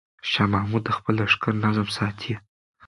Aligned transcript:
شاه 0.29 0.47
محمود 0.53 0.81
د 0.85 0.89
خپل 0.97 1.13
لښکر 1.21 1.53
نظم 1.63 1.87
ساتي. 1.97 2.33